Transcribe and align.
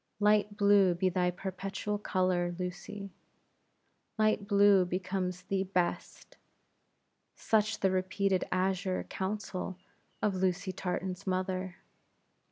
Light 0.19 0.57
blue 0.57 0.95
be 0.95 1.09
thy 1.09 1.29
perpetual 1.29 1.99
color, 1.99 2.55
Lucy; 2.57 3.11
light 4.17 4.47
blue 4.47 4.83
becomes 4.83 5.43
thee 5.43 5.61
best 5.63 6.37
such 7.35 7.81
the 7.81 7.91
repeated 7.91 8.43
azure 8.51 9.03
counsel 9.09 9.77
of 10.19 10.33
Lucy 10.33 10.71
Tartan's 10.71 11.27
mother. 11.27 11.75